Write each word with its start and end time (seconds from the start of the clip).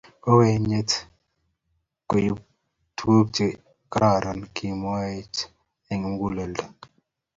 Kokenyet 0.23 0.89
koibu 2.09 2.39
tuguk 2.97 3.27
che 3.35 3.47
kororon 3.91 4.39
kimwochkei 4.55 5.49
eng 5.91 6.03
muguleldo 6.09 6.63